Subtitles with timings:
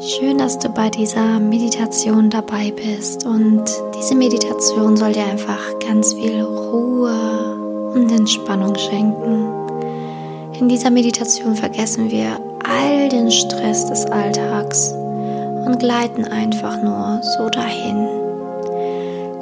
[0.00, 3.62] Schön, dass du bei dieser Meditation dabei bist und
[3.96, 9.46] diese Meditation soll dir einfach ganz viel Ruhe und Entspannung schenken.
[10.58, 17.48] In dieser Meditation vergessen wir all den Stress des Alltags und gleiten einfach nur so
[17.48, 18.08] dahin.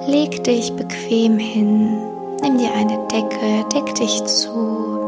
[0.06, 1.96] Leg dich bequem hin,
[2.42, 4.98] nimm dir eine Decke, deck dich zu,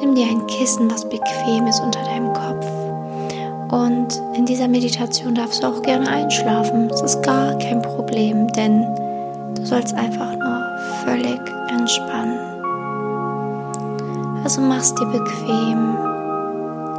[0.00, 2.81] nimm dir ein Kissen, was bequem ist unter deinem Kopf.
[3.72, 6.90] Und in dieser Meditation darfst du auch gerne einschlafen.
[6.90, 8.84] Es ist gar kein Problem, denn
[9.54, 10.62] du sollst einfach nur
[11.06, 11.40] völlig
[11.70, 12.38] entspannen.
[14.44, 15.96] Also machst dir bequem,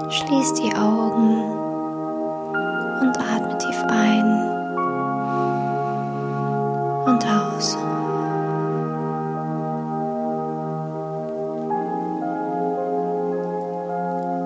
[0.09, 1.44] schließ die Augen
[3.02, 4.26] und atme tief ein
[7.05, 7.78] und aus.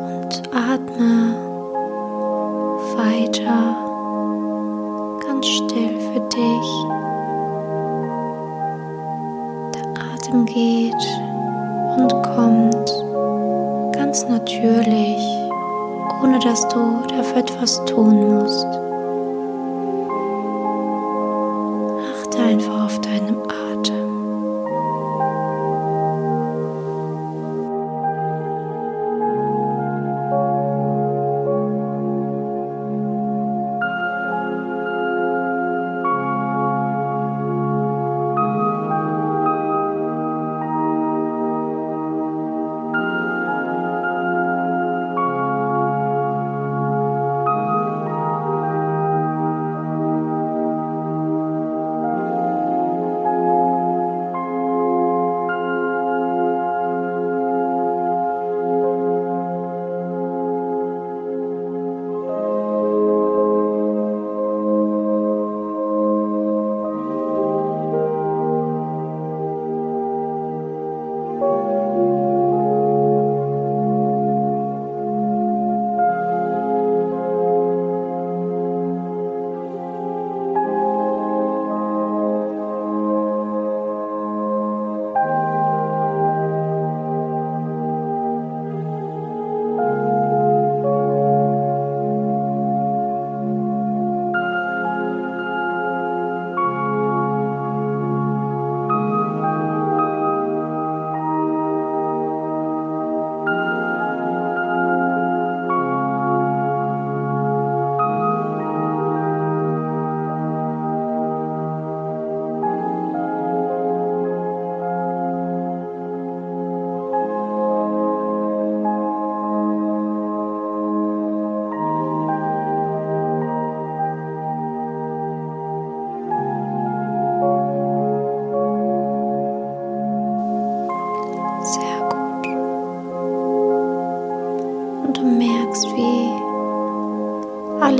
[0.09, 1.26] Und atme
[16.57, 18.76] dass du dafür etwas tun musst.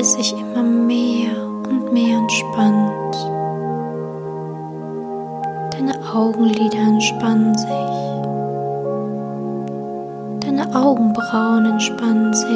[0.08, 1.36] Alles sich immer mehr
[1.70, 3.16] und mehr entspannt.
[5.72, 7.68] Deine Augenlider entspannen sich.
[10.46, 12.48] Deine Augenbrauen entspannen sich.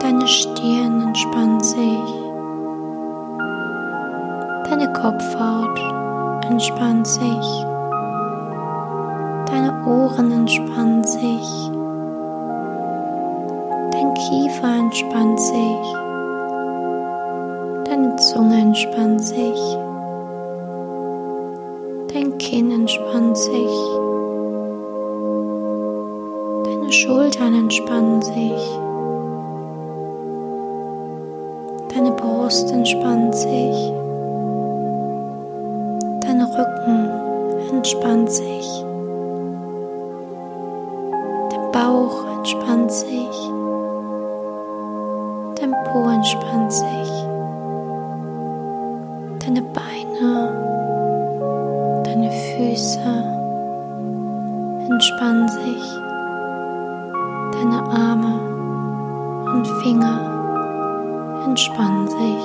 [0.00, 2.14] Deine Stirn entspannt sich.
[4.68, 5.78] Deine Kopfhaut
[6.48, 7.64] entspannt sich.
[9.46, 11.73] Deine Ohren entspannen sich.
[14.94, 15.94] Entspannt sich.
[17.84, 19.76] Deine Zunge entspannt sich.
[22.12, 23.74] Dein Kinn entspannt sich.
[26.64, 28.78] Deine Schultern entspannen sich.
[31.92, 34.03] Deine Brust entspannt sich.
[49.44, 50.52] Deine Beine,
[52.02, 52.98] deine Füße
[54.88, 55.98] entspannen sich.
[57.52, 58.40] Deine Arme
[59.52, 60.18] und Finger
[61.46, 62.42] entspannen sich.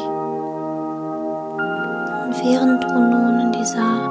[2.25, 4.09] Und während du nun in dieser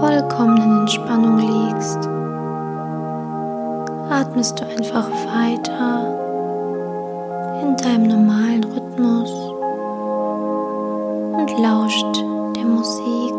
[0.00, 2.08] vollkommenen Entspannung liegst,
[4.10, 6.14] atmest du einfach weiter
[7.60, 8.45] in deinem normalen
[11.58, 12.16] lauscht
[12.54, 13.35] der Musik.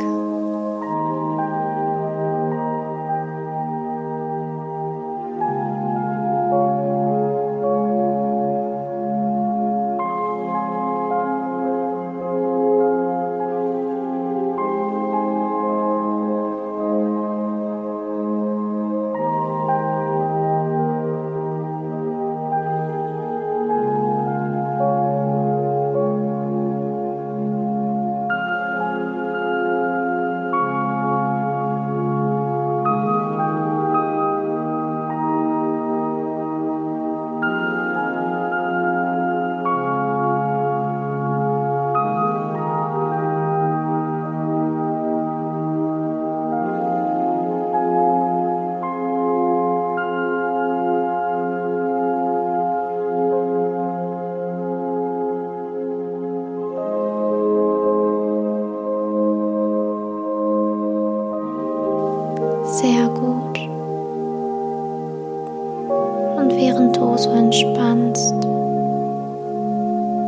[67.18, 68.36] So entspannst,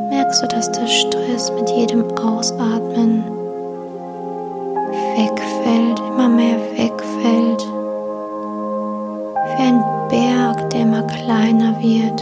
[0.09, 3.23] merkst du, dass der Stress mit jedem Ausatmen
[5.15, 7.61] wegfällt, immer mehr wegfällt.
[9.45, 12.21] Wie ein Berg, der immer kleiner wird.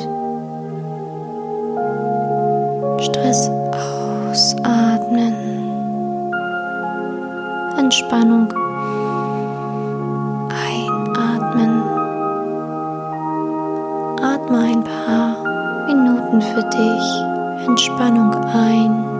[3.01, 5.33] Stress ausatmen.
[7.77, 8.51] Entspannung
[16.77, 17.67] Dich.
[17.67, 19.16] Entspannung ein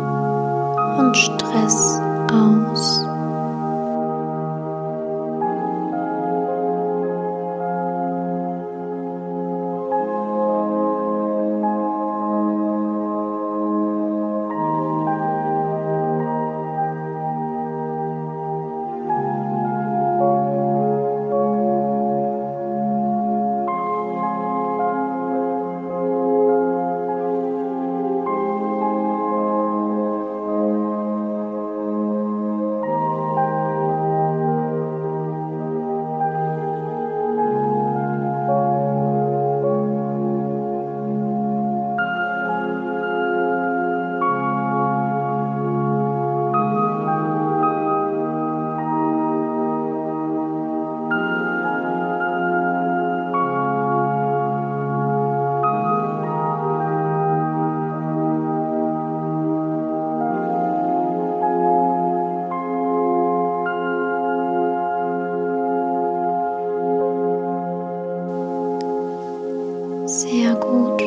[70.17, 70.99] Sehr gut.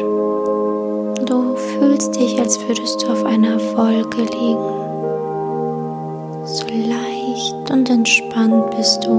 [1.28, 4.70] Du fühlst dich, als würdest du auf einer Wolke liegen.
[6.46, 9.10] So leicht und entspannt bist du.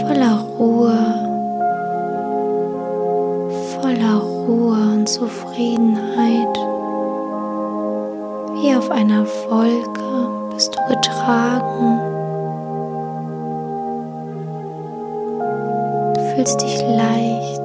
[0.00, 0.98] Voller Ruhe.
[3.80, 6.56] Voller Ruhe und Zufriedenheit.
[8.56, 12.11] Wie auf einer Wolke bist du getragen.
[16.34, 17.61] Fühlst dich leicht.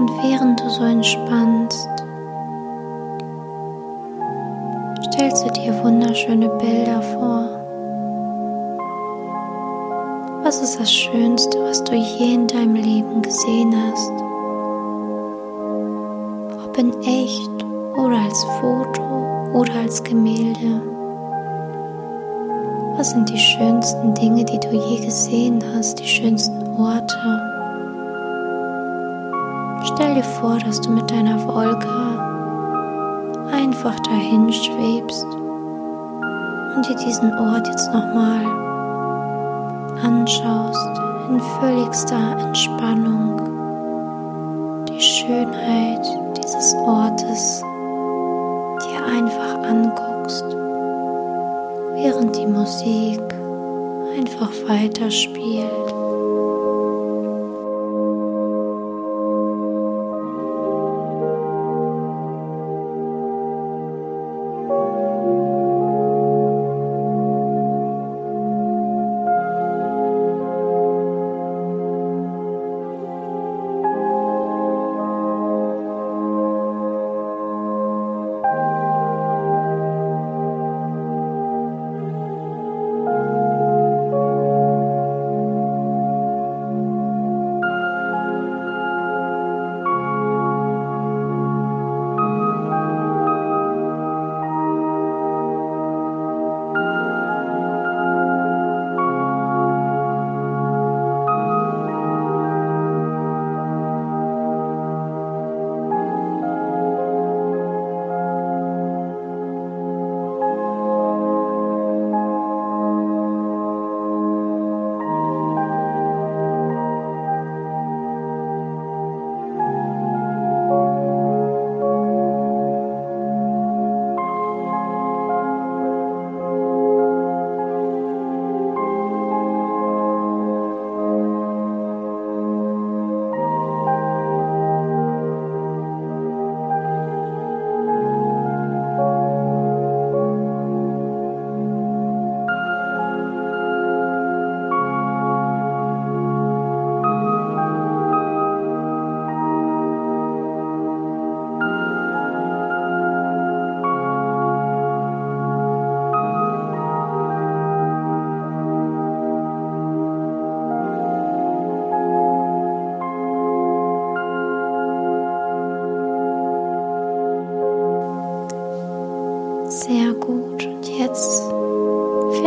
[0.00, 1.86] Und während du so entspannst,
[5.12, 7.44] stellst du dir wunderschöne Bilder vor.
[10.42, 14.10] Was ist das Schönste, was du je in deinem Leben gesehen hast?
[16.64, 17.64] Ob in echt
[17.98, 20.80] oder als Foto oder als Gemälde.
[22.96, 27.59] Was sind die schönsten Dinge, die du je gesehen hast, die schönsten Orte?
[29.82, 31.88] Stell dir vor, dass du mit deiner Wolke
[33.52, 38.44] einfach dahin schwebst und dir diesen Ort jetzt nochmal
[40.02, 43.36] anschaust in völligster Entspannung.
[44.88, 46.06] Die Schönheit
[46.36, 47.62] dieses Ortes
[48.82, 50.44] dir einfach anguckst,
[51.94, 53.22] während die Musik
[54.18, 55.99] einfach weiterspielt.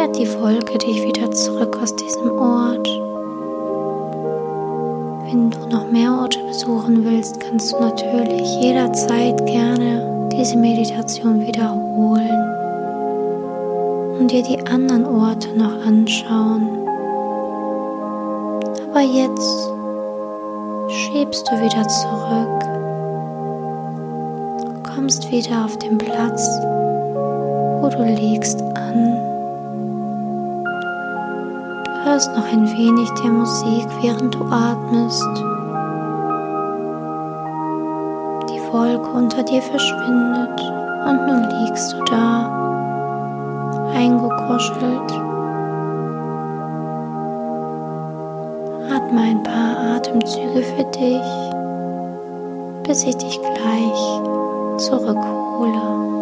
[0.08, 2.88] Die Wolke dich wieder zurück aus diesem Ort.
[5.26, 12.50] Wenn du noch mehr Orte besuchen willst, kannst du natürlich jederzeit gerne diese Meditation wiederholen
[14.20, 16.68] und dir die anderen Orte noch anschauen.
[18.90, 19.70] Aber jetzt
[20.90, 22.60] schiebst du wieder zurück,
[24.96, 26.48] kommst wieder auf den Platz,
[27.82, 29.33] wo du liegst, an.
[32.14, 35.36] Hörst noch ein wenig der Musik, während du atmest.
[38.52, 40.62] Die Wolke unter dir verschwindet
[41.08, 42.52] und nun liegst du da
[43.96, 45.12] eingekuschelt.
[48.94, 51.26] Atme ein paar Atemzüge für dich,
[52.84, 54.22] bis ich dich gleich
[54.78, 56.13] zurückhole.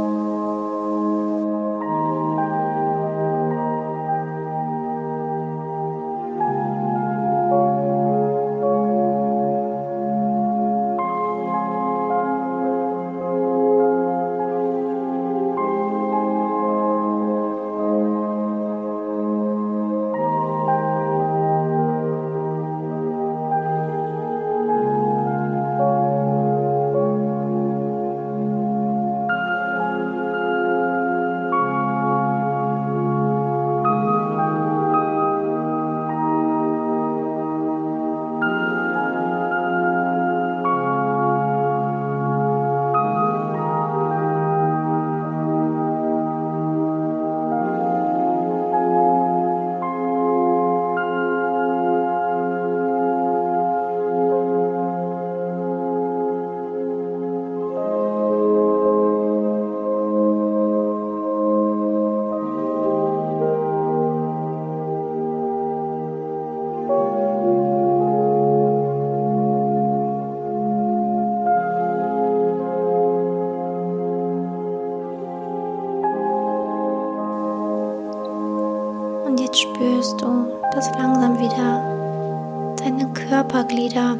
[83.71, 84.17] Körperglieder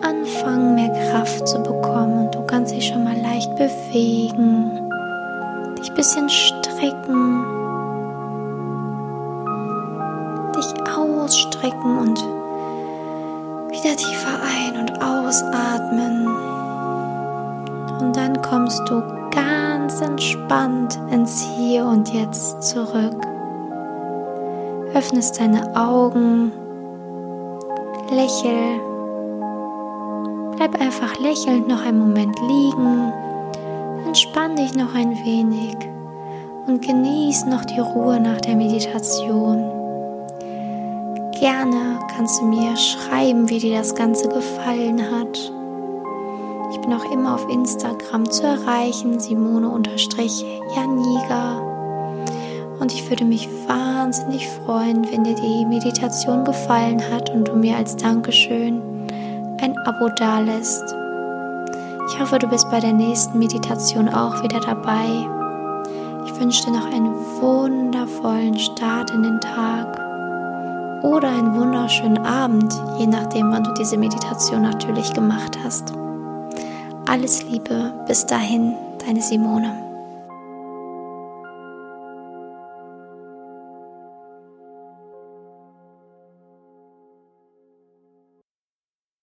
[0.00, 4.70] anfangen, mehr Kraft zu bekommen und du kannst dich schon mal leicht bewegen,
[5.78, 7.44] dich ein bisschen strecken,
[10.56, 12.18] dich ausstrecken und
[13.70, 16.26] wieder tiefer ein- und ausatmen.
[18.00, 23.26] Und dann kommst du ganz entspannt ins Hier und Jetzt zurück
[24.94, 26.50] öffnest deine Augen,
[28.10, 28.80] lächel,
[30.56, 33.12] bleib einfach lächelnd noch einen Moment liegen,
[34.06, 35.76] entspann dich noch ein wenig
[36.66, 39.64] und genieß noch die Ruhe nach der Meditation.
[41.40, 45.50] Gerne kannst du mir schreiben, wie dir das Ganze gefallen hat.
[46.72, 51.79] Ich bin auch immer auf Instagram zu erreichen, Simone-Janiga.
[52.80, 57.76] Und ich würde mich wahnsinnig freuen, wenn dir die Meditation gefallen hat und du mir
[57.76, 58.80] als Dankeschön
[59.60, 60.84] ein Abo dalässt.
[62.08, 65.06] Ich hoffe, du bist bei der nächsten Meditation auch wieder dabei.
[66.24, 69.98] Ich wünsche dir noch einen wundervollen Start in den Tag
[71.04, 75.92] oder einen wunderschönen Abend, je nachdem, wann du diese Meditation natürlich gemacht hast.
[77.06, 79.89] Alles Liebe, bis dahin, deine Simone.